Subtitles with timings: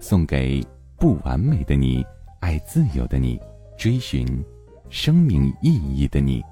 [0.00, 2.04] 送给不完美的你，
[2.40, 3.38] 爱自由的你，
[3.76, 4.26] 追寻
[4.88, 6.42] 生命意义的你。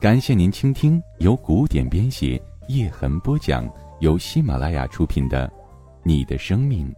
[0.00, 3.68] 感谢您倾听由古典编写、叶痕播讲、
[4.00, 5.48] 由喜马拉雅出品的
[6.04, 6.92] 《你的生命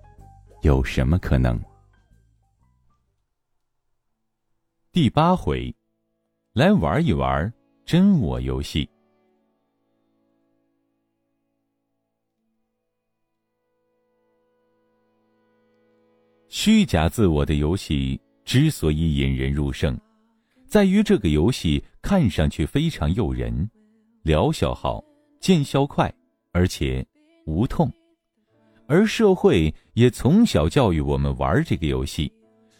[0.60, 1.58] 有什么可能》
[4.92, 5.74] 第八回，
[6.52, 7.52] 来玩一玩
[7.84, 8.88] 真我游戏。
[16.56, 19.98] 虚假自我的游戏之所以引人入胜。
[20.68, 23.68] 在于这个游戏看上去非常诱人，
[24.22, 25.02] 疗效好，
[25.40, 26.14] 见效快，
[26.52, 27.04] 而且
[27.44, 27.92] 无痛。
[28.86, 32.32] 而社会也从小教育我们玩这个游戏，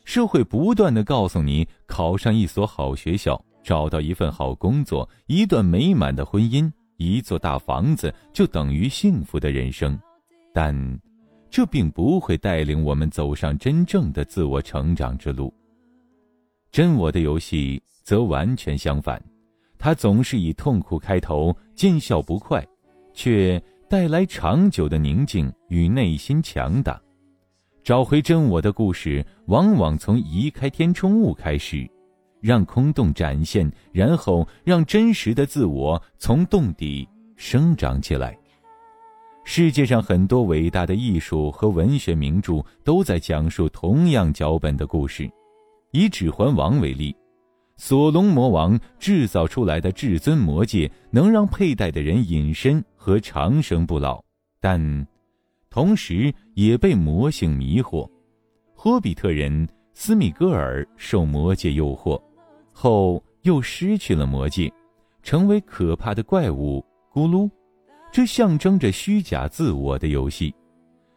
[0.04, 9.98] 社会不断的告诉你，考上一所好学校，找到一份好工作，一段美满的婚姻，一座大房子，就等于幸福的人生。
[10.52, 10.72] 但，
[11.54, 15.54] 这并不会带领我们走上真正的自我成长之路。
[16.72, 19.22] 真我的游戏则完全相反，
[19.78, 22.66] 它总是以痛苦开头，见效不快，
[23.12, 27.00] 却带来长久的宁静与内心强大。
[27.84, 31.88] 找回真我的故事，往往从移开填充物开始，
[32.40, 38.36] 让空洞展现，然后让真实的自我从洞底生长起来。
[39.46, 45.30] 世界上很多伟大的艺术和文学名著都在讲述同样脚本的故事。
[45.92, 47.14] 以《指环王》为例，
[47.76, 54.20] 索隆魔王制造出来的至尊魔戒能让佩戴的人隐身和长生不老，
[54.60, 55.06] 但
[55.68, 58.08] 同时也被魔性迷惑。
[58.74, 62.20] 霍比特人斯米戈尔受魔戒诱惑，
[62.72, 64.72] 后又失去了魔戒，
[65.22, 67.48] 成为可怕的怪物咕噜，
[68.14, 70.54] 这象征着虚假自我的游戏。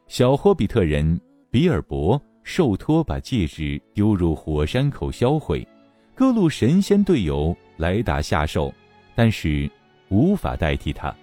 [0.08, 1.22] 小霍比特人
[1.52, 2.20] 比尔博。
[2.42, 5.68] 受托把戒指丢入火山口销毁，
[6.16, 8.74] 各路神仙队友来打下手，
[9.16, 9.70] 但是
[10.08, 11.14] 无法代替他，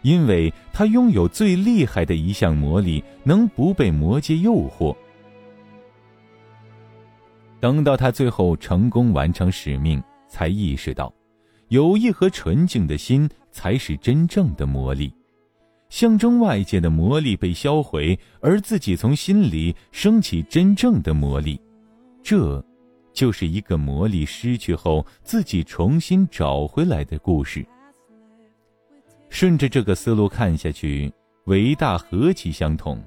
[0.00, 4.96] 因为他拥有最厉害的一项魔力，能不被魔界诱惑。
[7.60, 11.12] 等到他最后成功完成使命，才意识到，
[11.68, 15.12] 友谊和纯净的心才是真正的魔力。
[15.90, 21.60] 象征外界的魔力被销毁，而自己从心里升起真正的魔力，
[22.22, 22.64] 这，
[23.12, 27.66] 就是一个魔力失去后自己重新找回来的故事。
[29.28, 31.12] 顺着这个思路看下去，
[31.46, 33.02] 伟大何其相同！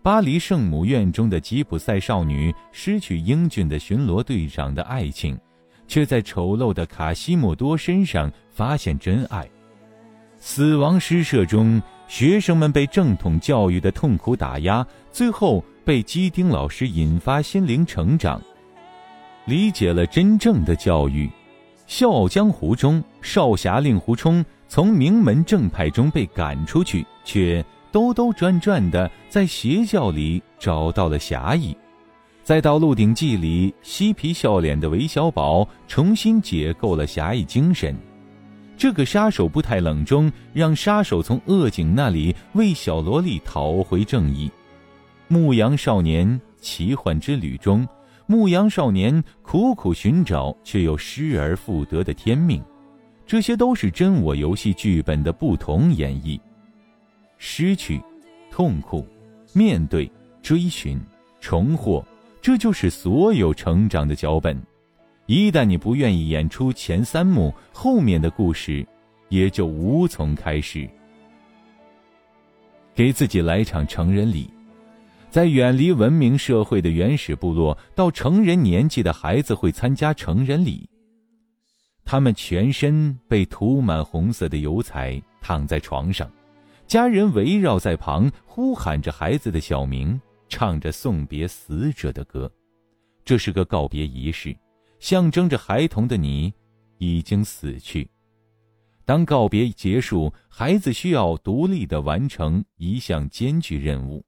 [0.00, 5.36] 巴黎圣母院中的吉普赛少女失去英俊的巡逻队长的爱情，
[5.88, 9.48] 却在丑陋的卡西莫多身上发现真爱。
[10.38, 11.82] 死亡诗社中。
[12.14, 18.40] 学生们被正统教育的痛苦打压，最后被基丁老师引发心灵成长，
[19.46, 21.26] 理解了真正的教育。
[21.88, 31.76] 《笑傲江湖》中，少侠令狐冲从名门正派中被赶出去，却兜兜转转的在邪教里找到了侠义。
[32.44, 37.92] 再《到鹿鼎记》里，嬉皮笑脸的韦小宝重新解构了侠义精神。
[38.76, 44.50] 这个杀手不太冷中，让杀手从恶警那里为小萝莉讨回正义。
[45.28, 47.86] 牧羊少年奇幻之旅中，
[48.26, 52.62] 牧羊少年苦苦寻找却又失而复得的天命，
[53.26, 56.38] 这些都是真我游戏剧本的不同演绎。
[57.38, 58.02] 失去，
[58.50, 59.06] 痛苦，
[59.52, 60.10] 面对，
[60.42, 61.00] 追寻，
[61.40, 62.04] 重获，
[62.42, 64.60] 这就是所有成长的脚本。
[65.26, 68.86] 一旦你不愿意演出前三幕，后面的故事
[69.30, 70.88] 也就无从开始。
[72.94, 74.50] 给自己来一场成人礼，
[75.30, 80.88] 在远离文明社会的原始部落，到成人年纪的孩子会参加成人礼。
[82.04, 86.30] 他们全身被涂满红色的油彩，躺在床上，
[86.86, 92.48] 家人围绕在旁，呼喊着孩子的小名，唱着送别死者的歌。
[93.24, 94.54] 这是个告别仪式。
[95.04, 96.50] 象征着孩童的你，
[96.96, 98.08] 已经死去。
[99.04, 104.24] 当告别结束，孩子需要独立的完成一项艰巨任务，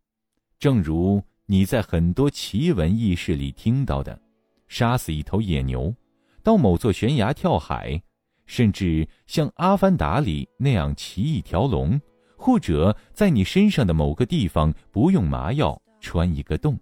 [0.58, 4.20] 正如你在很多奇闻异事里听到的：
[4.69, 5.94] 杀死一头野牛，
[6.43, 7.99] 到某座悬崖跳海，
[8.44, 11.99] 甚至像《阿凡达》里那样骑一条龙，
[12.37, 16.79] 或者在你身上的某个地方不用麻药穿一个洞。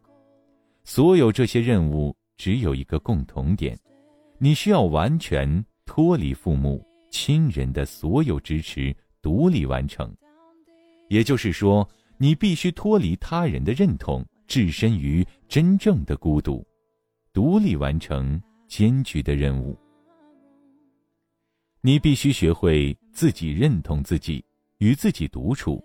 [0.82, 3.78] 所有这些任务只有一个共同点：
[4.38, 10.14] 你需要完全脱离父母亲人的所有支持，独立完成。
[11.08, 11.88] 也就是说，
[12.18, 16.66] 你必须脱离他人的认同，置身于真正的孤独，
[17.32, 19.78] 独立完成艰巨的任务。
[21.82, 24.42] 你必须学会自己认同自己，
[24.78, 25.84] 与自己独处。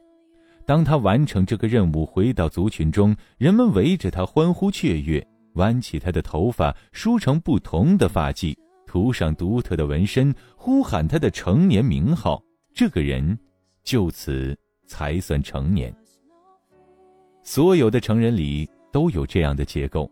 [0.66, 8.56] 当他完成这个任务，回到族群中，人们围着他欢呼雀跃，挽起他的头发，梳成不同的发髻，
[8.86, 12.42] 涂上独特的纹身，呼喊他的成年名号。
[12.74, 13.38] 这个人
[13.84, 14.58] 就此
[14.88, 15.94] 才算成年。
[17.44, 20.10] 所有的成人礼都有这样的结构：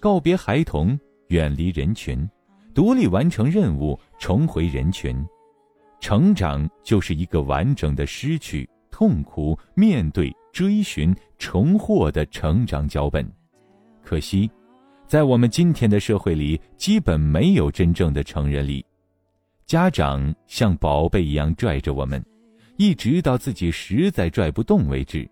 [0.00, 0.98] 告别孩童，
[1.28, 2.28] 远离人群，
[2.74, 5.16] 独立完成任务，重回人群。
[6.00, 8.68] 成长就是一个完整的失去。
[8.88, 13.30] 痛苦面对、追寻、重获的成长脚本，
[14.02, 14.50] 可惜，
[15.06, 18.84] 在我们今天的社会里，基本没有真正的成人礼。
[19.64, 22.24] 家长像宝贝一样拽着我们，
[22.76, 25.28] 一直到自己实在拽不动为止。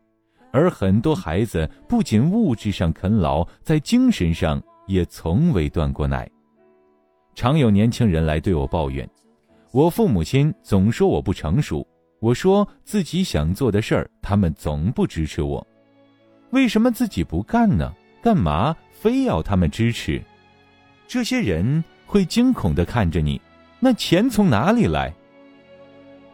[0.52, 6.30] 而很多孩子不仅物质上啃老，在精神上也从未断过奶。
[7.34, 9.08] 常有年轻人来对我抱怨，
[9.72, 11.84] 我父母亲总说我不成熟。
[12.20, 15.66] 我说自己想做的事儿，他们总不支持我，
[16.50, 17.92] 为什么自己不干呢？
[18.22, 18.74] 干嘛
[19.04, 20.18] 非要他们支持？
[21.06, 23.38] 这些人会惊恐的看着你，
[23.78, 25.12] 那钱从哪里来？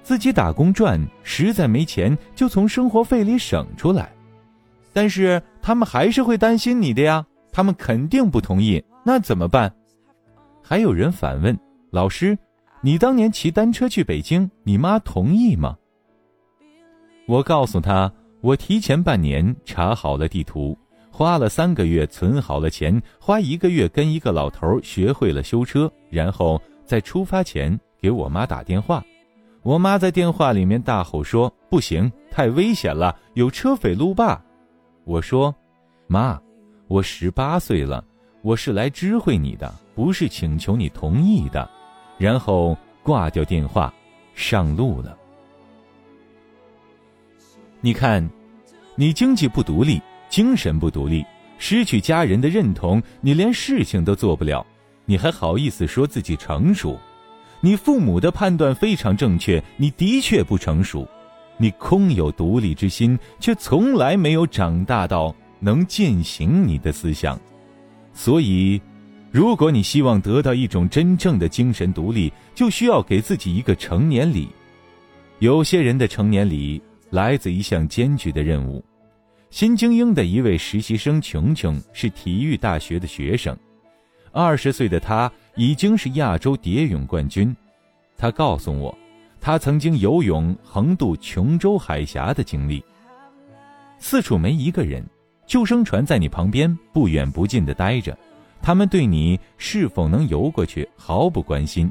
[0.04, 4.12] 自己打工赚，实在没钱就从生活费里省出来，
[4.92, 9.74] 但是他们还是会担心你的呀，他们肯定不同意，那怎么办？
[10.62, 11.58] 还有人反问
[11.90, 12.38] 老师
[12.82, 15.76] ：“你当年骑单车去北京，你妈同意吗？”
[17.26, 20.78] 我告诉他，我提前半年查好了地图，
[21.20, 29.04] 花了三个月存好了钱，花一个月跟一个老头学会了修车，然后在出发前给我妈打电话。
[29.60, 34.42] 我妈在电话里面大吼说：“不行，太危险了，有车匪路霸。”
[35.04, 35.54] 我说
[36.08, 36.40] ：“妈，
[36.88, 38.02] 我十八岁了，
[38.40, 41.68] 我是来知会你的，不是请求你同意的。”
[42.16, 43.92] 然后挂掉电话，
[44.34, 45.14] 上路了。
[47.82, 48.26] 你看，
[48.94, 50.00] 你经济不独立，
[50.30, 51.22] 精神不独立，
[51.58, 54.64] 失去家人的认同，你连事情都做不了，
[55.04, 56.98] 你还好意思说自己成熟？
[57.60, 61.06] 你父母的判断非常正确，你的确不成熟，
[61.58, 67.38] 你空有独立之心，却从来没有长大到能践行你的思想。
[68.14, 68.80] 所以，
[69.30, 74.48] 如果你希望得到一种真正的精神独立，就需要给自己一个成年礼。
[75.40, 76.80] 有些人的成年礼。
[77.10, 78.84] 来自一项艰巨的任务。
[79.50, 83.56] 新精英的一位实习生琼琼是体育大学的学生，
[84.30, 87.54] 二十岁的她已经是亚洲蝶泳冠军。
[88.16, 88.96] 她告诉我，
[89.40, 92.82] 她曾经游泳横渡琼州海峡的经历。
[93.98, 95.04] 四处没一个人，
[95.46, 98.16] 救生船在你旁边不远不近的待着，
[98.62, 101.90] 他们对你是否能游过去毫不关心，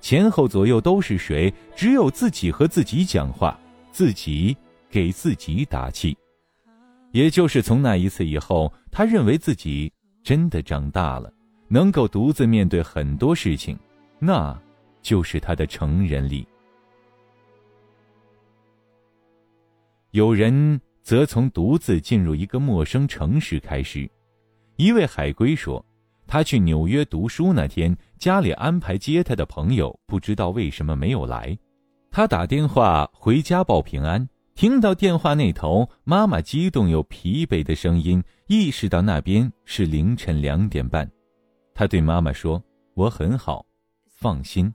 [0.00, 3.56] 前后左右都是水，只有自己和自己讲话。
[3.92, 4.54] 自己
[4.90, 6.14] 给自己打气，
[7.16, 9.90] 也就是从那一次以后，他认为自己
[10.22, 11.32] 真的长大了，
[11.66, 13.74] 能够独自面对很多事情，
[14.18, 14.54] 那
[15.00, 16.46] 就是他的成人礼。
[20.10, 24.06] 有人则从独自进入一个陌生城市开始。
[24.76, 25.82] 一位海归说，
[26.26, 31.56] 他去纽约读书那天，家里安排接他的朋友不知道为什么没有来。
[32.10, 41.06] 他打电话回家报平安，听到电话那头妈妈激动又疲惫的声音，意识到那边是凌晨两点半。
[41.74, 42.64] 他对妈妈说
[42.96, 43.66] ：“我很好，
[44.06, 44.72] 放心。”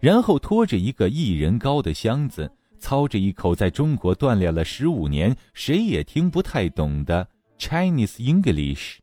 [0.00, 7.28] 然后拖着一个一人高的箱子，操着一口在中国锻炼了十五年、谁也听不太懂的
[7.58, 9.00] Chinese English，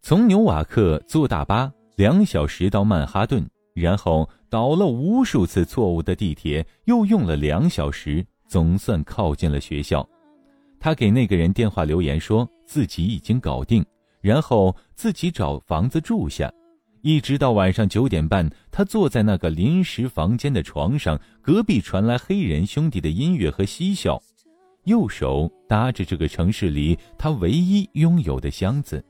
[0.00, 3.46] 从纽瓦克坐大巴两小时到曼哈顿。
[3.74, 10.08] 然后倒了无数次错误的地铁，又用了两小时，总算靠近了学校。
[10.78, 13.84] 他给那个人电话留言，说自己已经搞定，
[14.20, 16.52] 然后自己找房子住下。
[17.02, 24.20] 一直到晚上九点半，他坐在那个临时房间的床上，隔壁传来黑人兄弟的音乐和嬉笑。
[24.84, 29.04] 右手搭着这个城市里他唯一拥有的箱子，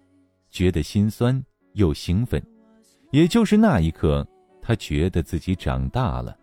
[0.50, 1.42] 觉得心酸
[1.74, 2.42] 又兴奋。
[3.12, 4.26] 也就是那一刻，
[4.60, 6.36] 他觉得自己长大了。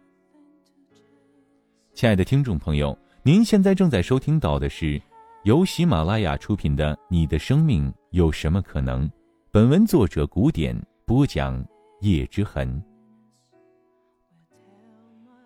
[1.93, 4.99] 亲爱的听众朋友，您现在正在收听到的是
[5.43, 9.07] 由喜马拉雅出品的《你的生命有什么可能》，
[9.51, 11.63] 本文作者古典播讲
[12.01, 12.83] 叶之痕。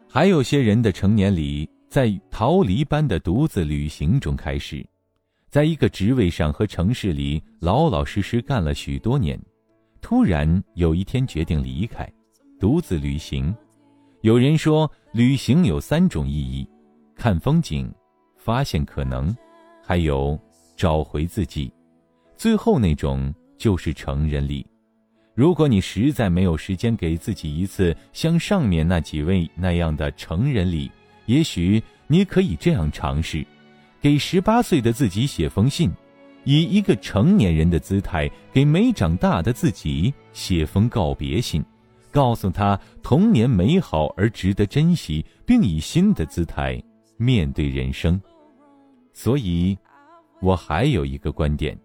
[0.07, 4.87] 还有些人的成年礼在逃离般的独自旅行中开始，
[5.49, 9.37] 在一个职位上和城市里老老实实干了许多年，
[9.99, 12.09] 突然有一天决定离开，
[12.57, 13.53] 独自旅行。
[14.21, 16.69] 有人说，旅行有三种意义：
[17.15, 17.91] 看风景、
[18.37, 19.35] 发现可能，
[19.83, 20.39] 还有
[20.75, 21.73] 找回自己。
[22.35, 24.63] 最后那种就是成人礼。
[25.33, 30.91] 如果你实在没有时间给自己一次像上面那几位那样的成人礼，
[31.25, 33.43] 也许你可以这样尝试：
[33.99, 35.91] 给十八岁的自己写封信，
[36.43, 41.65] 以一个成年人的姿态给没长大的自己写封告别信，
[42.11, 46.81] 告诉他童年美好而值得珍惜，并以新的姿态
[47.17, 48.19] 面对人生。
[49.13, 49.77] 所以，
[50.41, 51.77] 我还有一个观点：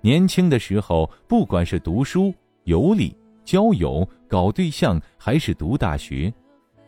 [0.00, 6.32] 年轻的时候，不管是读书，游历、交友、搞对象，还是读大学，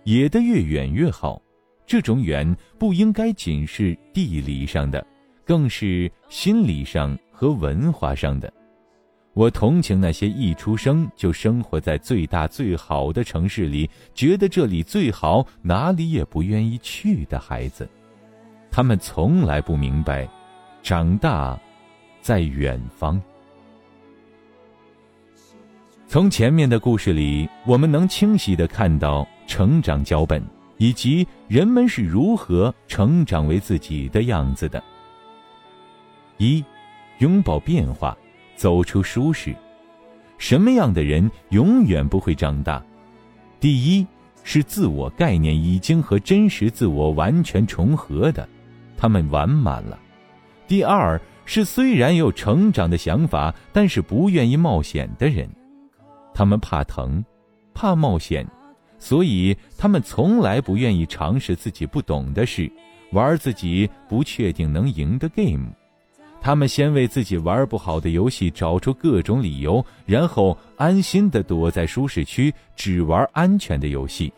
[0.04, 1.40] 野得越远越好。
[1.86, 5.06] 这种远不应该仅是地理上的，
[5.44, 8.52] 更是心理上和文化上的。
[9.36, 17.86] 我同情那些一出生就生活在最大最好的城市里，觉得这里最好，哪里也不愿意去的孩子。
[18.70, 20.26] 他们从来不明白，
[20.82, 21.58] 长大
[22.22, 23.20] 在远方。
[26.08, 30.42] 从前面的故事里，我们能清晰的看到成长脚本，
[30.78, 34.82] 以及人们是如何成长为自己的样子的。
[36.38, 36.64] 一，
[37.18, 38.16] 拥抱变化，
[38.56, 39.54] 走出舒适。
[40.38, 42.82] 什么样的人永远不会长大？
[43.60, 44.06] 第一，
[44.42, 48.48] 是自我概念已经和真实自我完全重合的，
[48.96, 49.98] 他们完满了。
[50.68, 55.48] 第二，是虽然有成长的想法，但是不愿意冒险的人。
[56.34, 57.24] 他们怕疼，
[57.72, 58.46] 怕冒险，
[58.98, 62.70] 所以他们从来不愿意尝试自己不懂的事，
[63.12, 65.70] 玩自己不确定能赢的 game。
[66.46, 74.32] 他们先为自己玩不好的游戏找出各种理由，然后安心的躲在舒适区，只玩安全的游戏。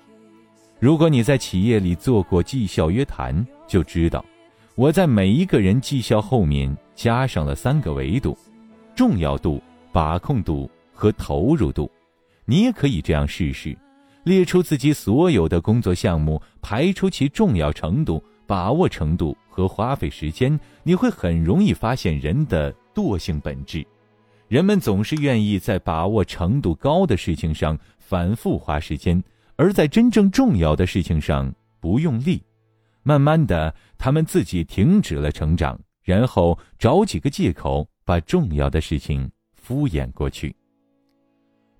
[0.80, 4.24] 如果你在企业里做过绩效约谈，就知道，
[4.74, 8.34] 我在每一个人绩效后面加上了三个维度：
[8.96, 9.62] 重要度、
[9.92, 10.66] 把控度。
[10.94, 11.90] 和投入度，
[12.46, 13.76] 你也可以这样试试：
[14.24, 20.58] 列出自己所有的工作项目，排出其重要程度、把握程度和花费时间。
[20.88, 23.86] 你会很容易发现人的惰性本质。
[24.48, 29.22] 人们总是愿意在把握程度高的事情上反复花时间，
[29.56, 32.42] 而在真正重要的事情上不用力。
[33.02, 40.56] 慢慢的，他们自己停止了成长，然后找几个借口把重要的事情敷衍过去。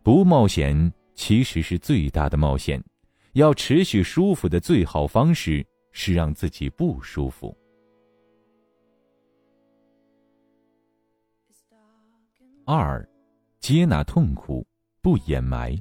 [0.03, 2.79] 不冒险其实是最大的冒险。
[3.33, 7.57] 要持续舒服的最好方式是让自己不舒服。
[12.71, 13.03] 二，
[13.61, 14.63] 接纳痛苦，
[15.01, 15.75] 不掩埋。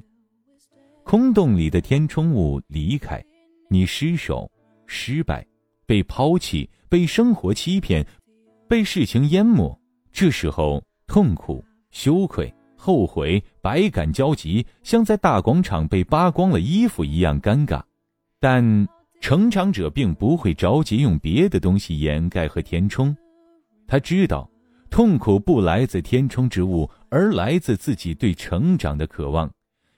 [1.04, 3.22] 空洞里的填充物离开，
[3.68, 4.50] 你失手、
[4.86, 5.46] 失败、
[5.84, 8.02] 被抛弃、被生活欺骗、
[8.66, 9.78] 被事情淹没。
[10.10, 12.50] 这时候，痛苦、羞愧。
[12.74, 17.82] 后悔，百感交集，像在大广场被扒光了衣服一样尴尬。
[18.40, 18.88] 但
[19.20, 23.14] 成长者并不会着急用别的东西掩盖和填充，
[23.86, 24.48] 他知道，
[24.90, 29.48] 痛苦不来自填充之物，而来自自己对成长的渴望。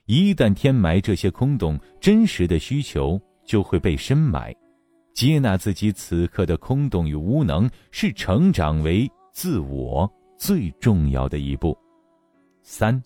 [0.07, 4.55] 一旦填埋这些空洞，真实的需求就会被深埋。
[5.15, 11.77] 接纳自己此刻的空洞与无能，是成长为自我最重要的一步。
[12.63, 13.03] 三，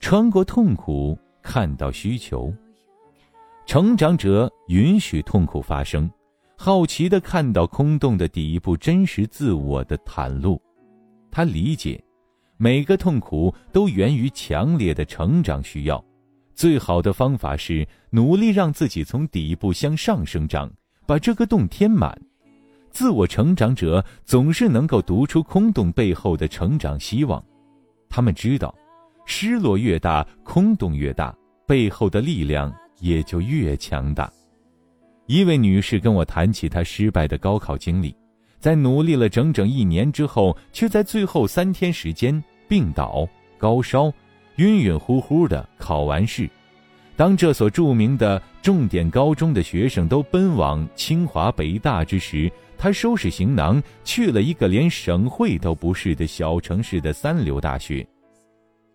[0.00, 2.52] 穿过痛苦，看到需求。
[3.66, 6.10] 成长者允许痛苦发生，
[6.56, 10.60] 好奇的看到空洞的底部真实自我的袒露。
[11.34, 12.00] 他理解，
[12.58, 16.02] 每个痛苦都源于强烈的成长需要。
[16.54, 20.70] 最好的方法是努力让自己从底部向上生长，
[21.08, 22.16] 把这个洞填满。
[22.92, 27.44] 自我成长者总是能够读出空洞背后的成长希望。
[28.08, 28.72] 他们知道，
[29.26, 31.36] 失落越大，空洞越大，
[31.66, 34.32] 背后的力量也就越强大。
[35.26, 38.14] 一位女士跟我谈起她失败的高考经历，
[38.64, 43.28] 在努力了整整一年之后，却在最后三天时间病倒、
[43.58, 44.10] 高烧、
[44.56, 46.48] 晕晕乎乎的考完试。
[47.14, 58.06] 当这所著名的重点高中的学生都奔往清华、北大之时，他收拾行囊去了一个连省会都不是的小城市的三流大学。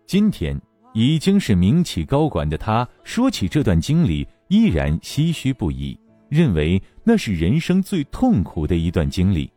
[0.04, 0.60] 今天
[0.94, 5.96] 已经是名企高管的他，说起这段经历依然唏嘘不已，
[6.28, 9.48] 认为那是人生最痛苦的一段经历。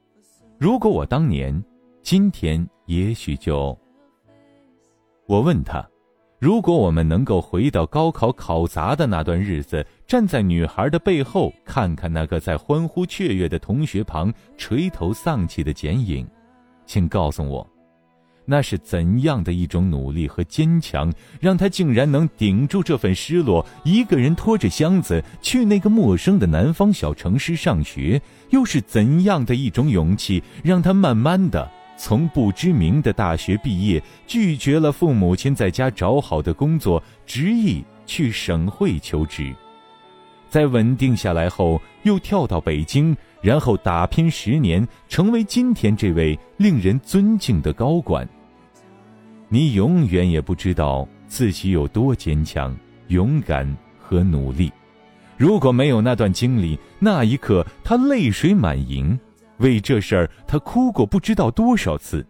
[0.59, 1.63] 如果我当年，
[2.01, 3.77] 今天也许就……
[5.27, 5.85] 我问他。
[6.39, 16.27] 如果我们能够回到高考考砸的那段日子，站在女孩的背后，看看那个在欢呼雀跃的同学旁垂头丧气的剪影，
[16.85, 17.65] 请告诉我，
[18.45, 28.21] 那是怎样的一种努力和坚强，让他竟然能顶住这份失落，一个人拖着箱子去那个陌生的南方小城市上学？
[28.49, 31.69] 又是怎样的一种勇气，让他慢慢的？
[31.95, 39.53] 从不知名的大学毕业，拒绝了父母亲在家找好的工作，执意去省会求职，
[40.49, 48.27] 在稳定下来后，又跳到北京，然后打拼十年，成为今天这位令人尊敬的高管。
[49.49, 52.75] 你永远也不知道自己有多坚强、
[53.09, 53.69] 勇敢
[53.99, 54.71] 和努力。
[55.35, 59.19] 如果没有那段经历，那一刻他泪水满盈。
[59.57, 62.25] 为这事儿，他哭过不知道多少次，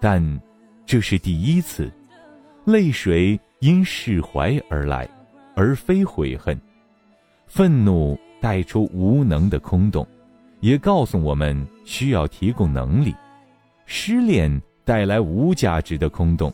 [0.00, 0.40] 但
[0.84, 1.90] 这是第一次，
[2.64, 5.08] 泪水因释怀而来，
[5.56, 6.58] 而非悔恨。
[7.46, 10.06] 愤怒带出无能的空洞，
[10.62, 13.12] 也告诉我们需要提供能力；
[13.84, 16.50] 失恋带来无价值的空洞，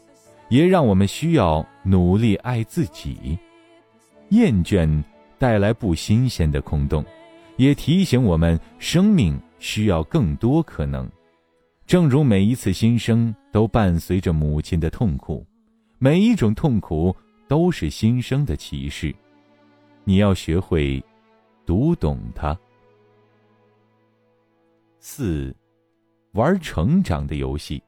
[0.48, 3.38] 也让我们需要努力爱自己；
[4.30, 5.04] 厌倦
[5.38, 7.04] 带来不新鲜的空洞，
[7.56, 9.40] 也提醒我们生命。
[9.60, 11.10] 需要更多可能，
[11.84, 15.44] 正如每一次新生都伴随着母亲的痛苦，
[15.98, 17.12] 每一种痛苦
[17.48, 19.12] 都是新生的启示。
[20.04, 21.02] 你要学会
[21.66, 22.56] 读懂它。
[25.10, 25.56] 四，
[26.32, 27.82] 玩成长的游戏。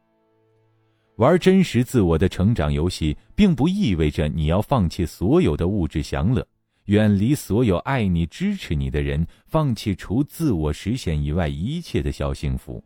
[1.17, 6.45] 玩真实自我的成长游戏，并不意味着你要放弃所有的物质享乐。
[6.87, 12.83] 远离所有爱你、支持你的人，放弃除自我实现以外一切的小幸福。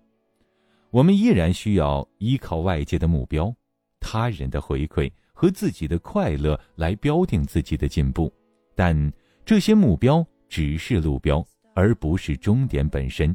[0.91, 3.55] 我们依然需要依靠外界的目标、
[4.01, 8.31] 他人的回馈和自己的快乐来标定自己的进步，
[8.75, 9.13] 但
[9.45, 13.35] 这些目标只是路标，而不是终点本身。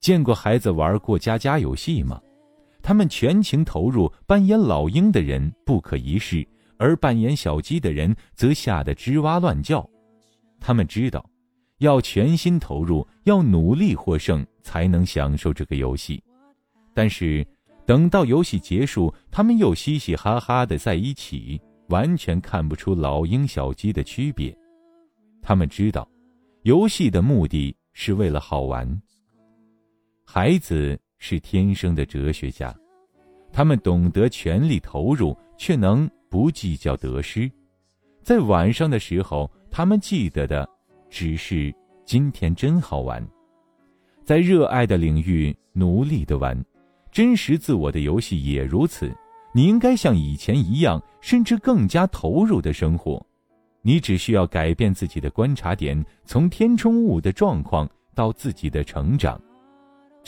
[0.00, 2.20] 见过孩子玩过家家游戏吗？
[2.82, 6.46] 他们全情投入，扮演老鹰的人不可一世。
[6.80, 9.84] 而扮演小鸡的人则吓得吱哇乱叫，
[10.60, 11.28] 他们知道，
[11.78, 16.22] 要全心投入，要努力获胜，才能享受这个游戏。
[16.94, 17.44] 但是，
[17.84, 24.56] 等到游戏结束，他们又嘻嘻哈哈的在一起，完全看不出老鹰小鸡的区别。
[25.42, 26.08] 他们知道，
[26.62, 29.02] 游戏的目的是为了好玩。
[30.30, 32.76] 孩子是天生的哲学家，
[33.50, 36.06] 他们懂得全力投入，却能。
[36.28, 37.50] 不计较得失，
[38.22, 40.68] 在晚上的时候，他们记得的
[41.08, 43.26] 只是今天真好玩。
[44.22, 46.62] 在热爱的领域努力的玩，
[47.10, 49.10] 真实自我的游戏也如此。
[49.54, 53.26] 你应该像以前一样，甚至更加投入的生活。
[53.80, 59.40] 你只需要改变自己的观察点，从填充物的状况到自己的成长。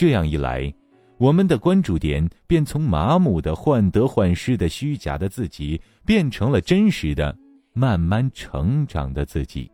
[0.01, 0.73] 这样一来。
[1.19, 7.37] 我们的关注点便从麻木的患得患失的虚假的自己，变成了真实的、
[7.75, 9.71] 慢慢成长的自己。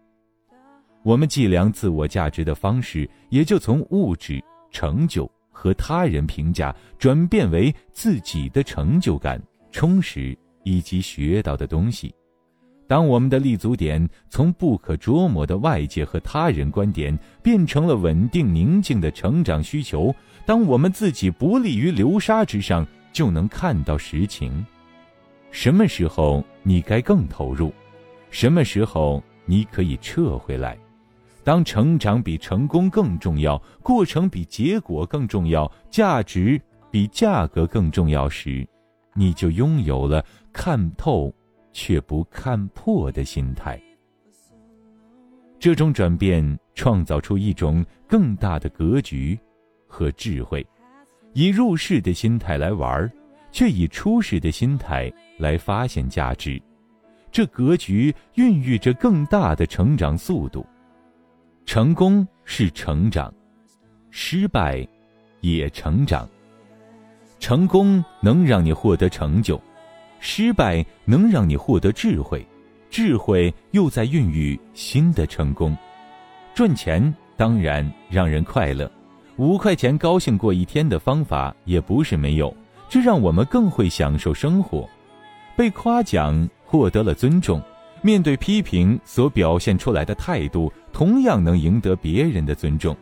[1.05, 12.13] 我们计量自我价值的方式，也就从物质成就和他人评价，转变为自己的成就感、充实以及学到的东西。
[12.89, 24.65] 当我们的立足点从不可捉摸的外界和他人观点，变成了稳定宁静的成长需求；当我们自己不立于流沙之上，就能看到实情。
[25.51, 27.73] 什么时候你该更投入？
[28.31, 30.79] 什么时候你可以撤回来？
[31.43, 38.67] 当成长比成功更重要，过程比结果更重要，价值比价格更重要时，
[39.15, 41.33] 你就拥有了看透。
[41.77, 43.79] 却不看破的心态，
[45.59, 49.39] 这种转变创造出一种更大的格局
[49.87, 50.67] 和智慧。
[51.35, 53.13] 以入世的心态来玩，
[53.53, 56.59] 却以出世的心态来发现价值。
[57.31, 60.67] 这格局孕育着更大的成长速度。
[61.67, 63.31] 成功是成长，
[64.09, 64.89] 失败
[65.43, 66.27] 也成长。
[67.39, 69.61] 成功能让你获得成就，
[70.29, 72.45] 失败能让你获得智慧，
[72.91, 75.75] 智慧又在孕育新的成功。
[76.53, 78.91] 赚钱当然让人快乐，
[79.37, 82.53] 五块钱高兴过一天的方法也不是没有，
[82.89, 84.87] 这让我们更会享受生活。
[85.55, 87.63] 被夸奖获得了尊重，
[88.03, 92.97] 面对批评所表现出来的态度，同样能赢得别人的尊重。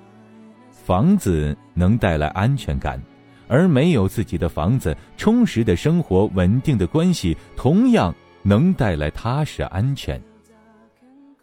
[0.71, 3.03] 房子能带来安全感。
[3.49, 10.21] 而没有自己的房子，充实的生活、稳定的关系，同样能带来踏实安全。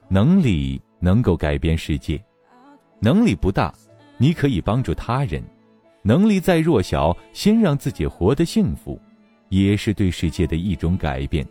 [0.08, 2.22] 能力能够改变世界，
[3.00, 3.74] 能力不大，
[4.18, 5.42] 你可以帮助他人；
[6.02, 9.00] 能力再弱小，先让自己活得幸福，
[9.50, 11.48] 也是对世界的一种改变。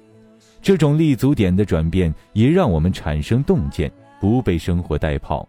[0.61, 5.49] 这种立足点的转变，也让我们产生洞见，不被生活带跑。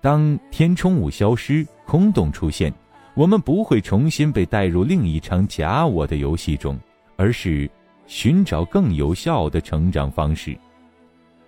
[0.00, 2.72] 当填充物消失，空洞出现。
[3.14, 6.78] 我们不会重新被带入另一场假我的游戏中，
[7.16, 7.70] 而是
[8.06, 10.56] 寻找更有效的成长方式。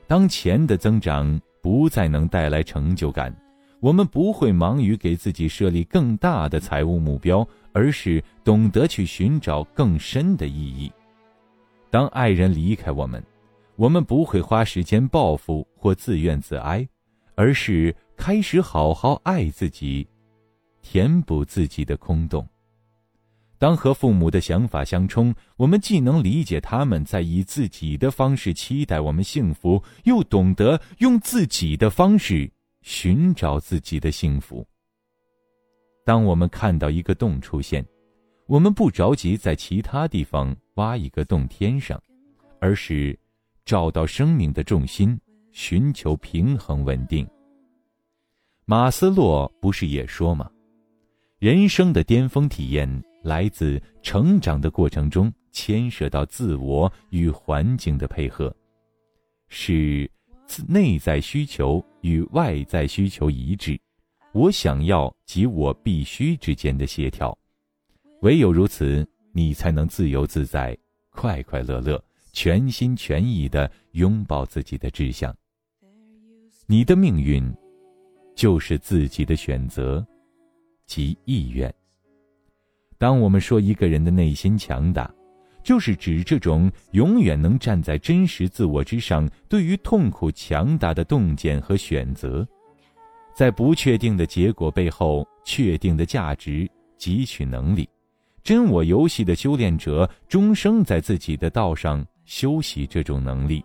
[0.07, 3.35] 当钱的增长不再能带来成就感，
[3.81, 10.93] 我们不会忙于给自己设立更大的财务目标，而是懂得去寻找更深的意义。
[11.91, 13.25] 当爱人离开我们，
[13.77, 16.87] 我们不会花时间报复或自怨自哀，
[17.37, 20.07] 而是开始好好爱自己。
[20.85, 22.47] 填补自己的空洞。
[23.57, 32.51] 当和父母的想法相冲，我们既能理解他们在以自己的方式期待我们幸福，又懂得用自己的方式
[32.83, 34.67] 寻找自己的幸福。
[36.05, 37.83] 当我们看到一个洞出现，
[38.47, 41.99] 我们不着急在其他地方挖一个洞填上，
[42.61, 43.19] 而是
[43.65, 45.19] 找到生命的重心，
[45.53, 47.27] 寻求平衡稳定。
[48.67, 50.51] 马斯洛不是也说吗？
[51.45, 52.89] 人生的巅峰体验
[53.23, 58.57] 来自成长的过程中，牵涉到自我与环境的配合，
[59.49, 60.11] 是
[60.67, 63.79] 内在需求与外在需求一致，
[64.33, 67.37] 我想要及我必须之间的协调。
[68.23, 70.75] 唯有如此，你才能自由自在、
[71.11, 72.03] 快快乐乐、
[72.33, 75.37] 全心全意的拥抱自己的志向。
[76.67, 77.55] 你的命运，
[78.35, 80.03] 就是自己的选择。
[80.87, 81.73] 及意愿。
[82.97, 85.13] 当我们说一个人的内心强大，
[85.63, 92.47] 就是指这种永远能站在真实自我之上，对于痛苦强大的洞见和选择，
[93.35, 97.89] 在不确定的结果背后，确定的价值汲取能力。
[98.43, 103.65] 真我游戏的修炼者，终生在自己的道上修习这种能力，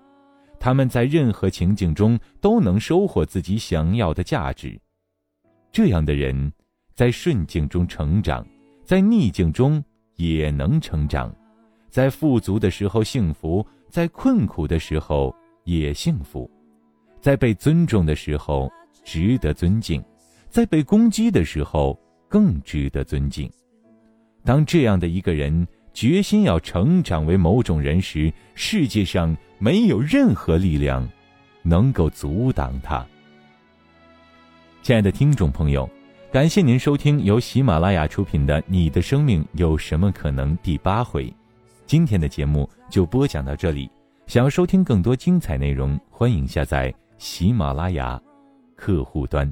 [0.59, 4.79] 他们在任何情境中都能收获自己想要的价值。
[5.71, 6.51] 这样的人。
[6.99, 8.45] 在顺境中成长，
[8.83, 9.81] 在逆境中
[10.17, 11.33] 也能成长，
[11.89, 15.33] 在富足的时候幸福，在困苦的时候
[15.63, 16.51] 也幸福，
[17.21, 18.69] 在被尊重的时候
[19.05, 20.03] 值得尊敬，
[20.49, 23.49] 在被攻击的时候更值得尊敬。
[24.43, 31.09] 当这样的一个人决心要成长为某种人时，世界上没有任何力量
[31.63, 33.07] 能够阻挡他。
[34.81, 35.89] 亲爱的听众朋友。
[36.31, 41.33] 感谢您收听由喜马拉雅出品的《你的生命有什么可能》第八回，
[41.87, 43.89] 今天的节目就播讲到这里。
[44.27, 48.21] 想要收听更多精彩内容，欢迎下载喜马拉雅
[48.75, 49.51] 客户端。